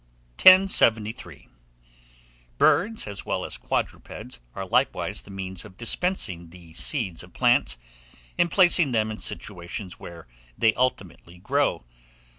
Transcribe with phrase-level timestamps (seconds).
[0.41, 1.47] "]1073.
[2.57, 7.77] BIRDS, AS WELL AS QUADRUPEDS, are likewise the means of dispersing the seeds of plants,
[8.35, 10.25] and placing them in situations where
[10.57, 11.85] they ultimately grow.